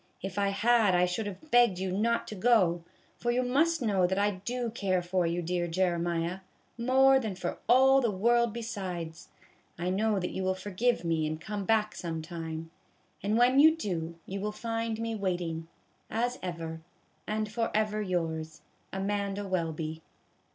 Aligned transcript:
If 0.23 0.39
I 0.39 0.47
had 0.49 0.95
I 0.95 1.05
should 1.05 1.27
have 1.27 1.51
begged 1.51 1.77
you 1.77 1.91
not 1.91 2.27
to 2.29 2.33
go, 2.33 2.83
for 3.19 3.29
you 3.29 3.43
must 3.43 3.83
know 3.83 4.07
that 4.07 4.17
I 4.17 4.31
do 4.31 4.71
care 4.71 5.03
for 5.03 5.27
you, 5.27 5.43
dear 5.43 5.67
Jeremiah, 5.67 6.39
more 6.75 7.19
than 7.19 7.35
for 7.35 7.59
all 7.69 8.01
the 8.01 8.09
world 8.09 8.51
besides. 8.51 9.27
I 9.77 9.91
know 9.91 10.19
that 10.19 10.31
you 10.31 10.41
will 10.43 10.55
forgive 10.55 11.05
me 11.05 11.27
and 11.27 11.39
come 11.39 11.65
back 11.65 11.93
some 11.93 12.23
time; 12.23 12.71
and 13.21 13.37
when 13.37 13.59
you 13.59 13.75
do, 13.77 14.15
you 14.25 14.39
will 14.39 14.51
find 14.51 14.99
me 14.99 15.13
waiting, 15.13 15.67
as 16.09 16.39
ever, 16.41 16.81
and 17.27 17.51
forever 17.51 18.01
yours, 18.01 18.61
AMANDA 18.91 19.47
WELBY. 19.47 20.01